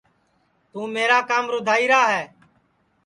توں 0.71 0.87
میرا 0.95 1.19
کام 1.29 1.45
رُدھائرا 1.53 2.01
ہے 2.13 2.23